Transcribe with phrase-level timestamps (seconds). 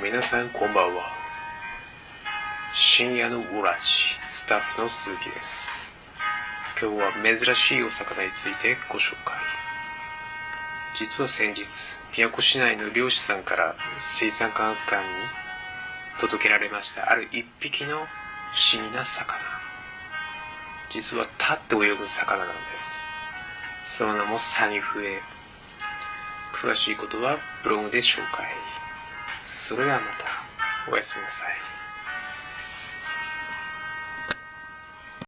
[0.00, 1.02] 皆さんこんばんは。
[2.74, 3.86] 深夜のウラジ、
[4.30, 5.68] スタッフの鈴木です。
[6.80, 9.36] 今日は珍しいお魚についてご紹介。
[10.98, 11.66] 実は先日、
[12.16, 15.08] 宮古市内の漁師さんから水産科学館に
[16.18, 19.38] 届けられましたある一匹の不思議な魚。
[20.88, 22.96] 実は立って泳ぐ魚なんです。
[23.98, 25.20] その名もサニフエ。
[26.54, 28.46] 詳しいことはブログで紹介。
[29.44, 30.06] それではま
[30.86, 31.91] た、おやすみなさい。